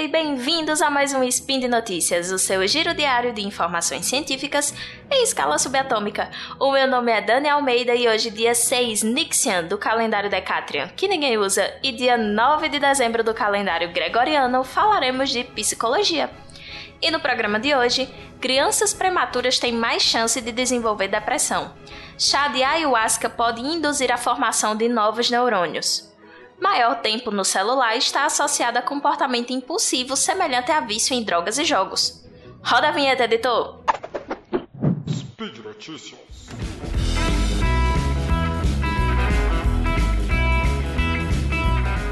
[0.00, 4.72] e bem-vindos a mais um Spin de Notícias, o seu giro diário de informações científicas
[5.10, 6.30] em escala subatômica.
[6.58, 11.06] O meu nome é Dani Almeida e hoje, dia 6 Nixian do calendário Decatrian, que
[11.06, 16.30] ninguém usa, e dia 9 de dezembro do calendário Gregoriano, falaremos de psicologia.
[17.02, 18.08] E no programa de hoje,
[18.40, 21.74] crianças prematuras têm mais chance de desenvolver depressão.
[22.18, 26.09] Chá de ayahuasca pode induzir a formação de novos neurônios.
[26.60, 31.64] Maior tempo no celular está associado a comportamento impulsivo semelhante a vício em drogas e
[31.64, 32.22] jogos.
[32.62, 33.82] Roda a vinheta, editor!
[35.08, 36.20] Speed Notícias.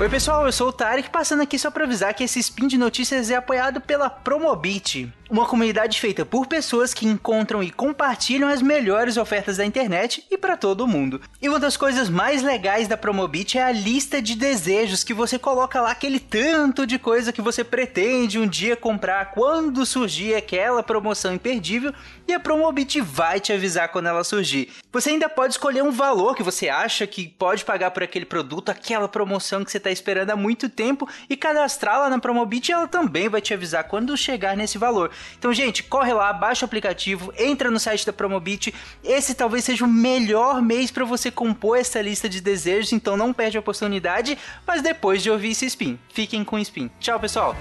[0.01, 2.79] Oi pessoal, eu sou o Tarek, passando aqui só para avisar que esse spin de
[2.79, 8.63] notícias é apoiado pela Promobit, uma comunidade feita por pessoas que encontram e compartilham as
[8.63, 11.21] melhores ofertas da internet e para todo mundo.
[11.41, 15.39] E uma das coisas mais legais da Promobit é a lista de desejos que você
[15.39, 20.83] coloca lá aquele tanto de coisa que você pretende um dia comprar quando surgir aquela
[20.83, 21.93] promoção imperdível
[22.27, 24.71] e a Promobit vai te avisar quando ela surgir.
[24.93, 28.71] Você ainda pode escolher um valor que você acha que pode pagar por aquele produto,
[28.71, 33.29] aquela promoção que você está esperando há muito tempo e cadastrá-la na Promobit ela também
[33.29, 35.11] vai te avisar quando chegar nesse valor.
[35.39, 38.75] Então, gente, corre lá, baixa o aplicativo, entra no site da Promobit.
[39.03, 43.33] Esse talvez seja o melhor mês para você compor essa lista de desejos, então não
[43.33, 45.99] perde a oportunidade, mas depois de ouvir esse spin.
[46.13, 46.91] Fiquem com o spin.
[47.01, 47.57] Tchau, pessoal!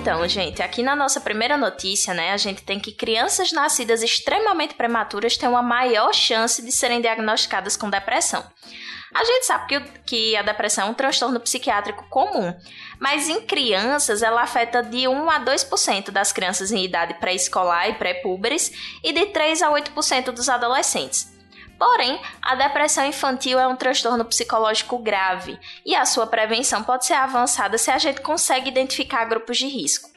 [0.00, 4.72] Então, gente, aqui na nossa primeira notícia, né, a gente tem que crianças nascidas extremamente
[4.72, 8.42] prematuras têm uma maior chance de serem diagnosticadas com depressão.
[9.14, 12.54] A gente sabe que, que a depressão é um transtorno psiquiátrico comum,
[12.98, 17.94] mas em crianças ela afeta de 1 a 2% das crianças em idade pré-escolar e
[17.94, 18.72] pré-púberes
[19.04, 21.39] e de 3 a 8% dos adolescentes.
[21.80, 27.14] Porém, a depressão infantil é um transtorno psicológico grave e a sua prevenção pode ser
[27.14, 30.10] avançada se a gente consegue identificar grupos de risco.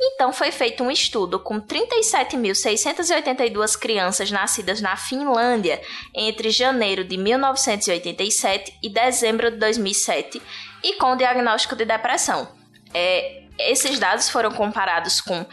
[0.00, 5.82] Então, foi feito um estudo com 37.682 crianças nascidas na Finlândia
[6.14, 10.40] entre janeiro de 1987 e dezembro de 2007
[10.82, 12.48] e com diagnóstico de depressão.
[12.94, 15.44] É, esses dados foram comparados com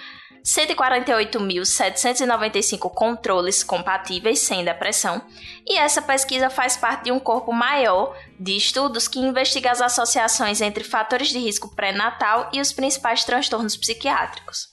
[0.50, 5.22] 148.795 controles compatíveis sem depressão,
[5.68, 10.60] e essa pesquisa faz parte de um corpo maior de estudos que investiga as associações
[10.60, 14.68] entre fatores de risco pré-natal e os principais transtornos psiquiátricos.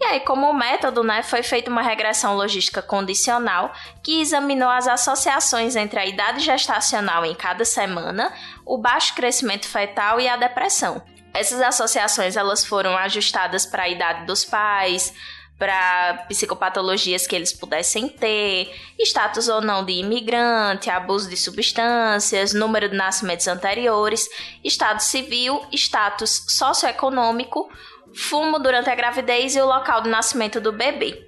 [0.00, 3.70] E aí, como método, né, foi feita uma regressão logística condicional
[4.02, 8.32] que examinou as associações entre a idade gestacional em cada semana,
[8.64, 11.02] o baixo crescimento fetal e a depressão,
[11.38, 15.14] essas associações elas foram ajustadas para a idade dos pais,
[15.58, 22.88] para psicopatologias que eles pudessem ter, status ou não de imigrante, abuso de substâncias, número
[22.88, 24.28] de nascimentos anteriores,
[24.62, 27.68] estado civil, status socioeconômico,
[28.14, 31.27] fumo durante a gravidez e o local de nascimento do bebê.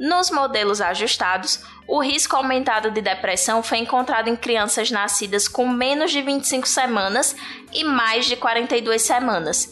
[0.00, 6.10] Nos modelos ajustados, o risco aumentado de depressão foi encontrado em crianças nascidas com menos
[6.10, 7.36] de 25 semanas
[7.72, 9.70] e mais de 42 semanas.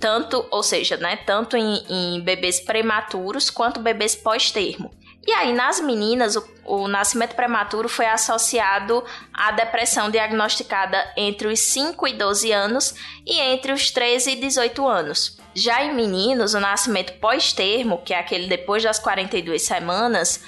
[0.00, 4.90] Tanto, ou seja, né, tanto em, em bebês prematuros quanto bebês pós-termo.
[5.26, 11.60] E aí, nas meninas, o, o, nascimento prematuro foi associado à depressão diagnosticada entre os
[11.60, 12.94] 5 e 12 anos
[13.26, 15.38] e entre os 13 e 18 anos.
[15.54, 20.42] Já em meninos, o nascimento pós-termo, que é aquele depois das 42 semanas,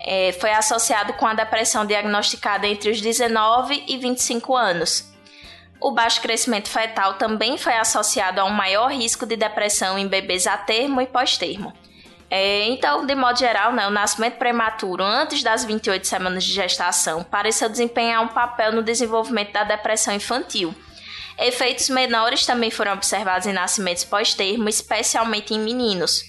[0.00, 5.12] é, foi associado com a depressão diagnosticada entre os 19 e 25 anos.
[5.80, 10.46] O baixo crescimento fetal também foi associado a um maior risco de depressão em bebês
[10.46, 11.72] a termo e pós-termo.
[12.30, 17.22] É, então, de modo geral, né, o nascimento prematuro antes das 28 semanas de gestação
[17.22, 20.74] pareceu desempenhar um papel no desenvolvimento da depressão infantil.
[21.38, 26.22] Efeitos menores também foram observados em nascimentos pós-termo, especialmente em meninos.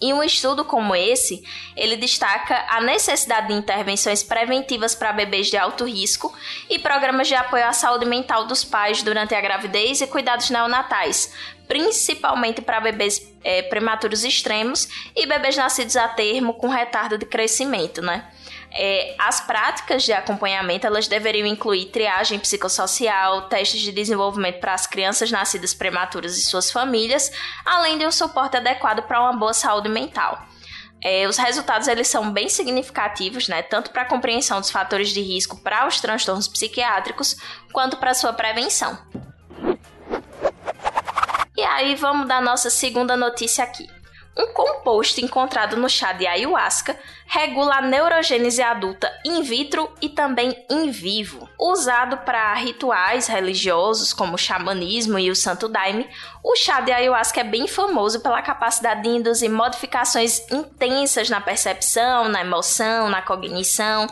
[0.00, 1.42] E um estudo como esse,
[1.74, 6.34] ele destaca a necessidade de intervenções preventivas para bebês de alto risco
[6.68, 11.32] e programas de apoio à saúde mental dos pais durante a gravidez e cuidados neonatais,
[11.66, 18.00] principalmente para bebês é, prematuros extremos e bebês nascidos a termo com retardo de crescimento,
[18.02, 18.30] né?
[18.72, 24.86] É, as práticas de acompanhamento elas deveriam incluir triagem psicossocial, testes de desenvolvimento para as
[24.86, 27.32] crianças nascidas prematuras e suas famílias,
[27.64, 30.46] além de um suporte adequado para uma boa saúde mental.
[31.02, 35.20] É, os resultados eles são bem significativos, né, tanto para a compreensão dos fatores de
[35.20, 37.36] risco para os transtornos psiquiátricos,
[37.72, 38.98] quanto para sua prevenção.
[41.56, 43.88] E aí vamos dar nossa segunda notícia aqui.
[44.38, 46.94] Um composto encontrado no chá de ayahuasca
[47.26, 51.48] regula a neurogênese adulta in vitro e também in vivo.
[51.58, 56.06] Usado para rituais religiosos como o xamanismo e o santo daime,
[56.44, 62.28] o chá de ayahuasca é bem famoso pela capacidade de induzir modificações intensas na percepção,
[62.28, 64.06] na emoção, na cognição.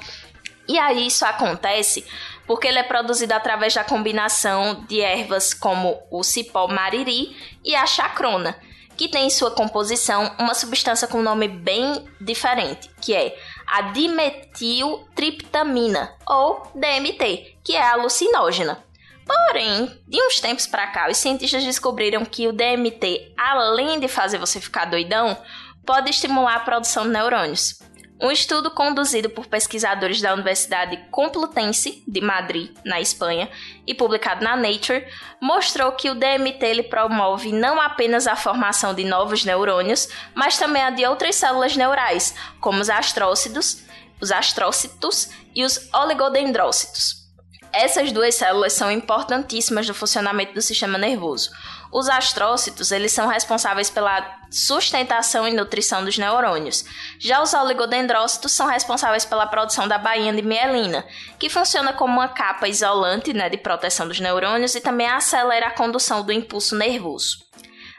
[0.66, 2.02] E aí isso acontece
[2.46, 7.86] porque ele é produzido através da combinação de ervas como o cipó mariri e a
[7.86, 8.54] chacrona
[8.96, 13.36] que tem em sua composição uma substância com nome bem diferente, que é
[13.66, 18.82] a dimetiltriptamina, ou DMT, que é alucinógena.
[19.26, 24.38] Porém, de uns tempos para cá, os cientistas descobriram que o DMT, além de fazer
[24.38, 25.36] você ficar doidão,
[25.84, 27.80] pode estimular a produção de neurônios.
[28.20, 33.50] Um estudo conduzido por pesquisadores da Universidade Complutense de Madrid, na Espanha,
[33.84, 35.04] e publicado na Nature,
[35.40, 40.82] mostrou que o DMT ele promove não apenas a formação de novos neurônios, mas também
[40.82, 43.82] a de outras células neurais, como os astrócitos,
[44.20, 47.24] os astrócitos e os oligodendrócitos.
[47.72, 51.50] Essas duas células são importantíssimas no funcionamento do sistema nervoso.
[51.94, 56.84] Os astrócitos, eles são responsáveis pela sustentação e nutrição dos neurônios.
[57.20, 61.06] Já os oligodendrócitos são responsáveis pela produção da bainha de mielina,
[61.38, 65.70] que funciona como uma capa isolante né, de proteção dos neurônios e também acelera a
[65.70, 67.38] condução do impulso nervoso.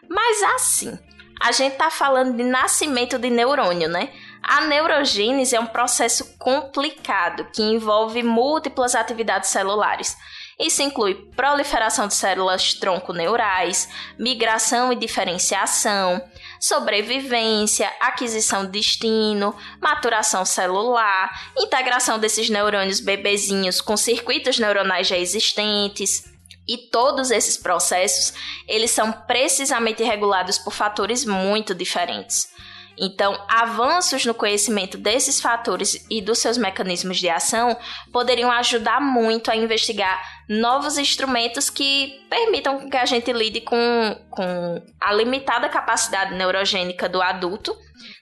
[0.10, 1.00] Mas assim,
[1.42, 4.12] a gente está falando de nascimento de neurônio, né?
[4.44, 10.18] A neurogênese é um processo complicado que envolve múltiplas atividades celulares.
[10.60, 16.22] Isso inclui proliferação de células tronco neurais, migração e diferenciação,
[16.60, 26.24] sobrevivência, aquisição de destino, maturação celular, integração desses neurônios bebezinhos com circuitos neuronais já existentes.
[26.68, 28.34] E todos esses processos,
[28.68, 32.50] eles são precisamente regulados por fatores muito diferentes.
[32.98, 37.78] Então, avanços no conhecimento desses fatores e dos seus mecanismos de ação
[38.12, 44.82] poderiam ajudar muito a investigar novos instrumentos que permitam que a gente lide com, com
[45.02, 47.76] a limitada capacidade neurogênica do adulto,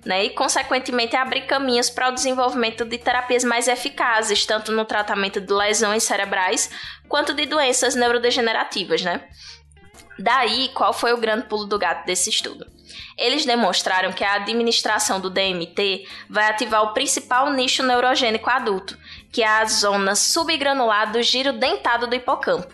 [0.05, 5.41] né, e consequentemente abrir caminhos para o desenvolvimento de terapias mais eficazes, tanto no tratamento
[5.41, 6.69] de lesões cerebrais
[7.07, 9.27] quanto de doenças neurodegenerativas, né?
[10.17, 12.67] Daí, qual foi o grande pulo do gato desse estudo?
[13.17, 18.97] Eles demonstraram que a administração do DMT vai ativar o principal nicho neurogênico adulto,
[19.31, 22.73] que é a zona subgranular do giro dentado do hipocampo,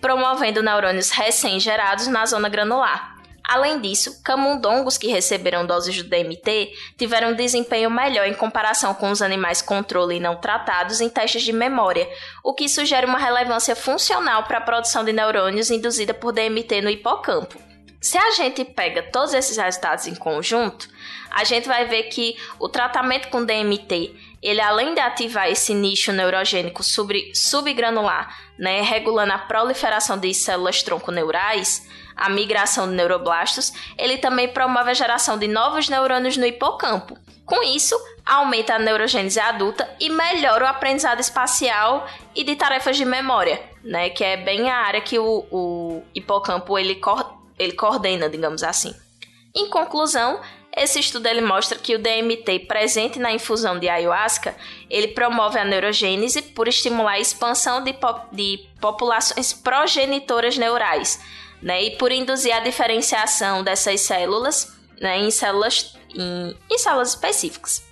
[0.00, 3.13] promovendo neurônios recém-gerados na zona granular.
[3.46, 9.10] Além disso, camundongos que receberam doses do DMT tiveram um desempenho melhor em comparação com
[9.10, 12.08] os animais controle não tratados em testes de memória,
[12.42, 16.88] o que sugere uma relevância funcional para a produção de neurônios induzida por DMT no
[16.88, 17.60] hipocampo.
[18.00, 20.88] Se a gente pega todos esses resultados em conjunto,
[21.30, 26.12] a gente vai ver que o tratamento com DMT, ele além de ativar esse nicho
[26.12, 34.18] neurogênico sub, subgranular, né, regulando a proliferação de células tronco-neurais, a migração de neuroblastos, ele
[34.18, 37.16] também promove a geração de novos neurônios no hipocampo.
[37.44, 37.94] Com isso,
[38.24, 44.08] aumenta a neurogênese adulta e melhora o aprendizado espacial e de tarefas de memória, né,
[44.08, 47.00] que é bem a área que o, o hipocampo ele
[47.58, 48.94] ele coordena, digamos assim.
[49.54, 50.40] Em conclusão,
[50.76, 54.56] esse estudo ele mostra que o DMT presente na infusão de ayahuasca,
[54.90, 61.20] ele promove a neurogênese por estimular a expansão de, po de populações progenitoras neurais,
[61.64, 67.82] né, e por induzir a diferenciação dessas células né, em células em, em células específicas.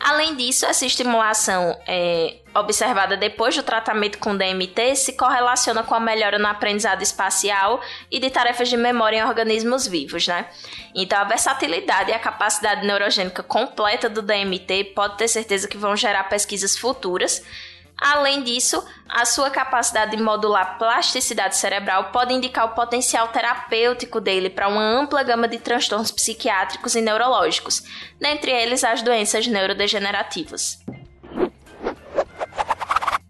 [0.00, 6.00] Além disso, essa estimulação é, observada depois do tratamento com DMT se correlaciona com a
[6.00, 10.46] melhora no aprendizado espacial e de tarefas de memória em organismos vivos, né?
[10.94, 15.94] Então, a versatilidade e a capacidade neurogênica completa do DMT pode ter certeza que vão
[15.94, 17.44] gerar pesquisas futuras
[18.00, 24.48] Além disso, a sua capacidade de modular plasticidade cerebral pode indicar o potencial terapêutico dele
[24.48, 27.82] para uma ampla gama de transtornos psiquiátricos e neurológicos,
[28.18, 30.78] dentre eles as doenças neurodegenerativas.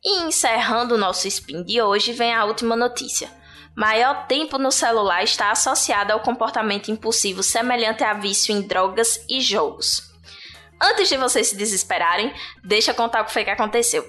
[0.05, 3.29] E encerrando o nosso spin de hoje, vem a última notícia.
[3.75, 9.41] Maior tempo no celular está associado ao comportamento impulsivo semelhante a vício em drogas e
[9.41, 10.11] jogos.
[10.81, 12.33] Antes de vocês se desesperarem,
[12.65, 14.05] deixa eu contar o que foi que aconteceu.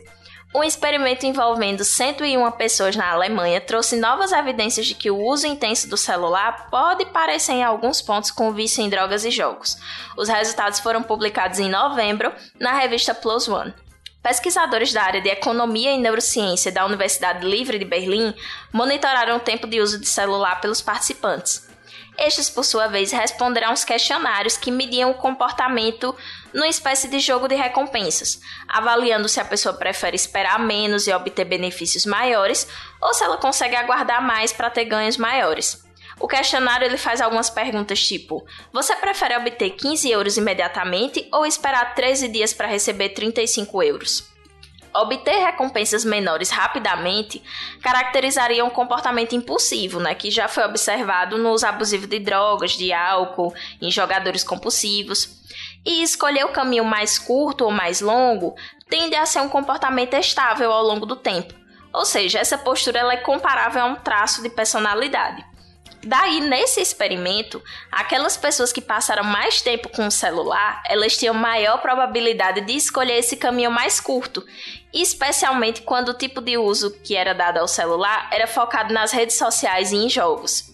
[0.53, 5.89] Um experimento envolvendo 101 pessoas na Alemanha trouxe novas evidências de que o uso intenso
[5.89, 9.77] do celular pode parecer em alguns pontos com vício em drogas e jogos.
[10.17, 13.73] Os resultados foram publicados em novembro na revista Plus One.
[14.21, 18.35] Pesquisadores da área de economia e neurociência da Universidade Livre de Berlim
[18.73, 21.70] monitoraram o tempo de uso de celular pelos participantes.
[22.17, 26.15] Estes, por sua vez, responderam aos questionários que mediam o comportamento
[26.53, 31.45] numa espécie de jogo de recompensas, avaliando se a pessoa prefere esperar menos e obter
[31.45, 32.67] benefícios maiores
[33.01, 35.83] ou se ela consegue aguardar mais para ter ganhos maiores.
[36.19, 41.95] O questionário ele faz algumas perguntas tipo: Você prefere obter 15 euros imediatamente ou esperar
[41.95, 44.30] 13 dias para receber 35 euros?
[44.93, 47.41] Obter recompensas menores rapidamente
[47.81, 52.91] caracterizaria um comportamento impulsivo, né, que já foi observado no uso abusivo de drogas, de
[52.91, 55.39] álcool, em jogadores compulsivos.
[55.85, 58.55] E escolher o caminho mais curto ou mais longo
[58.89, 61.53] tende a ser um comportamento estável ao longo do tempo.
[61.93, 65.50] Ou seja, essa postura é comparável a um traço de personalidade.
[66.03, 71.77] Daí, nesse experimento, aquelas pessoas que passaram mais tempo com o celular, elas tinham maior
[71.79, 74.43] probabilidade de escolher esse caminho mais curto,
[74.91, 79.37] especialmente quando o tipo de uso que era dado ao celular era focado nas redes
[79.37, 80.71] sociais e em jogos.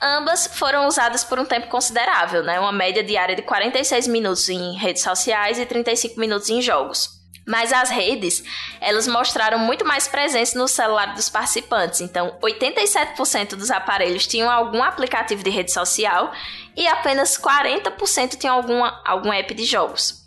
[0.00, 2.60] Ambas foram usadas por um tempo considerável, né?
[2.60, 7.15] uma média diária de 46 minutos em redes sociais e 35 minutos em jogos.
[7.46, 8.42] Mas as redes,
[8.80, 12.00] elas mostraram muito mais presença no celular dos participantes.
[12.00, 16.32] Então, 87% dos aparelhos tinham algum aplicativo de rede social
[16.76, 20.26] e apenas 40% tinham alguma, algum app de jogos.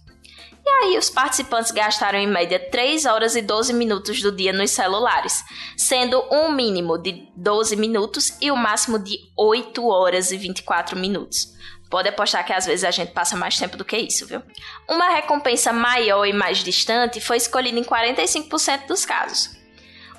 [0.66, 4.72] E aí, os participantes gastaram em média 3 horas e 12 minutos do dia nos
[4.72, 5.44] celulares,
[5.76, 11.54] sendo um mínimo de 12 minutos e o máximo de 8 horas e 24 minutos.
[11.90, 14.44] Pode apostar que às vezes a gente passa mais tempo do que isso, viu?
[14.88, 19.58] Uma recompensa maior e mais distante foi escolhida em 45% dos casos.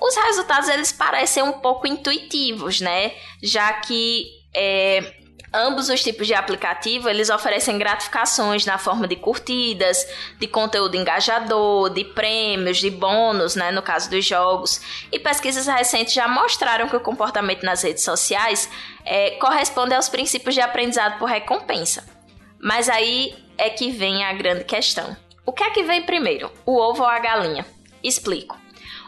[0.01, 3.13] Os resultados eles parecem um pouco intuitivos, né?
[3.43, 5.20] Já que é,
[5.53, 10.07] Ambos os tipos de aplicativo, eles oferecem gratificações na forma de curtidas,
[10.39, 14.81] de conteúdo engajador, de prêmios, de bônus, né, no caso dos jogos.
[15.11, 18.71] E pesquisas recentes já mostraram que o comportamento nas redes sociais
[19.05, 22.05] é, corresponde aos princípios de aprendizado por recompensa.
[22.61, 25.17] Mas aí é que vem a grande questão.
[25.45, 27.67] O que é que vem primeiro, o ovo ou a galinha?
[28.05, 28.57] Explico.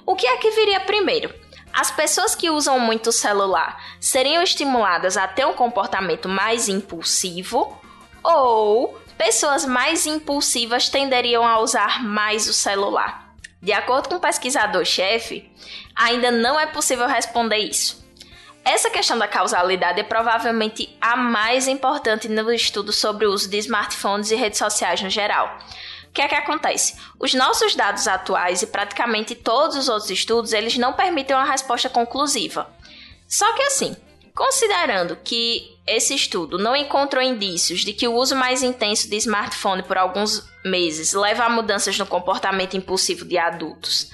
[0.04, 1.41] O que é que viria primeiro?
[1.72, 7.80] As pessoas que usam muito o celular seriam estimuladas a ter um comportamento mais impulsivo
[8.22, 13.34] ou pessoas mais impulsivas tenderiam a usar mais o celular?
[13.60, 15.50] De acordo com o pesquisador-chefe,
[15.94, 18.02] ainda não é possível responder isso.
[18.64, 23.58] Essa questão da causalidade é provavelmente a mais importante no estudo sobre o uso de
[23.58, 25.58] smartphones e redes sociais no geral.
[26.12, 26.94] O que é que acontece?
[27.18, 31.88] Os nossos dados atuais e praticamente todos os outros estudos, eles não permitem uma resposta
[31.88, 32.68] conclusiva.
[33.26, 33.96] Só que assim,
[34.34, 39.82] considerando que esse estudo não encontrou indícios de que o uso mais intenso de smartphone
[39.84, 44.10] por alguns meses leva a mudanças no comportamento impulsivo de adultos,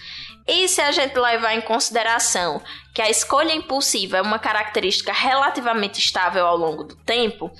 [0.46, 2.62] e se a gente levar em consideração
[2.94, 7.50] que a escolha impulsiva é uma característica relativamente estável ao longo do tempo,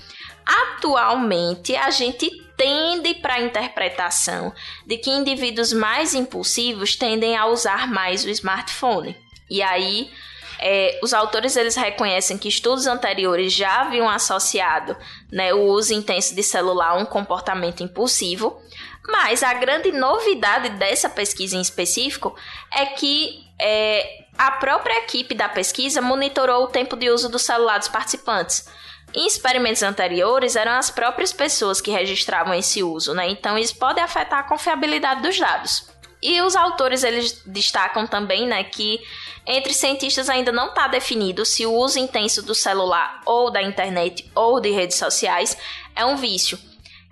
[0.45, 4.53] atualmente a gente tende para a interpretação
[4.85, 9.15] de que indivíduos mais impulsivos tendem a usar mais o smartphone.
[9.49, 10.11] E aí,
[10.59, 14.95] é, os autores eles reconhecem que estudos anteriores já haviam associado
[15.31, 18.61] né, o uso intenso de celular a um comportamento impulsivo,
[19.07, 22.35] mas a grande novidade dessa pesquisa em específico
[22.75, 27.77] é que é, a própria equipe da pesquisa monitorou o tempo de uso do celular
[27.77, 28.65] dos participantes.
[29.13, 33.29] Em experimentos anteriores, eram as próprias pessoas que registravam esse uso, né?
[33.29, 35.89] Então, isso pode afetar a confiabilidade dos dados.
[36.23, 39.01] E os autores eles destacam também, né, que
[39.45, 44.29] entre cientistas ainda não está definido se o uso intenso do celular ou da internet
[44.35, 45.57] ou de redes sociais
[45.95, 46.57] é um vício.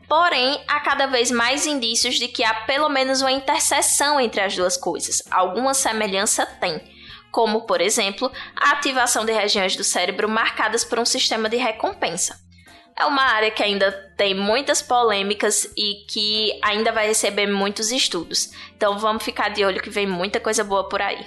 [0.07, 4.55] Porém, há cada vez mais indícios de que há pelo menos uma interseção entre as
[4.55, 5.21] duas coisas.
[5.29, 6.96] Alguma semelhança tem
[7.37, 12.35] como, por exemplo, a ativação de regiões do cérebro marcadas por um sistema de recompensa.
[12.97, 18.49] É uma área que ainda tem muitas polêmicas e que ainda vai receber muitos estudos.
[18.75, 21.23] Então vamos ficar de olho que vem muita coisa boa por aí.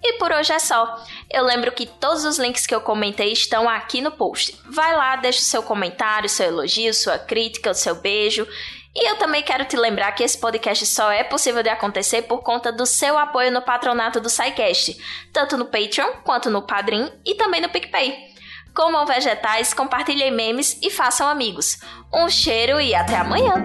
[0.00, 1.04] E por hoje é só.
[1.28, 4.56] Eu lembro que todos os links que eu comentei estão aqui no post.
[4.70, 8.46] Vai lá, deixa o seu comentário, seu elogio, sua crítica, o seu beijo
[8.94, 12.42] e eu também quero te lembrar que esse podcast só é possível de acontecer por
[12.42, 14.98] conta do seu apoio no patronato do SciCast,
[15.32, 18.32] tanto no Patreon quanto no Padrim e também no PicPay.
[18.74, 21.78] Comam vegetais, compartilhem memes e façam amigos.
[22.12, 23.64] Um cheiro e até amanhã!